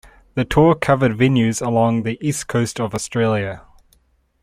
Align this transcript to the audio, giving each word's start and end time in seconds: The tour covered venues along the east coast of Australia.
The 0.33 0.45
tour 0.45 0.73
covered 0.73 1.11
venues 1.15 1.63
along 1.63 2.01
the 2.01 2.17
east 2.27 2.47
coast 2.47 2.79
of 2.79 2.95
Australia. 2.95 3.61